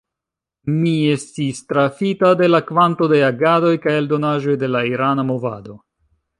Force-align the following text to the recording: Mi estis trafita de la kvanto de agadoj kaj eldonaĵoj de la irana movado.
Mi 0.77 0.93
estis 1.15 1.59
trafita 1.73 2.31
de 2.41 2.49
la 2.55 2.63
kvanto 2.71 3.11
de 3.13 3.21
agadoj 3.29 3.77
kaj 3.87 3.97
eldonaĵoj 4.01 4.59
de 4.67 4.75
la 4.77 4.85
irana 4.97 5.31
movado. 5.33 5.81